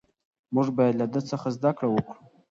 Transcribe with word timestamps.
موږ 0.53 0.67
باید 0.77 0.93
له 1.01 1.05
ده 1.13 1.19
څخه 1.29 1.47
زده 1.55 1.71
کړه 1.77 1.87
وکړو. 1.91 2.17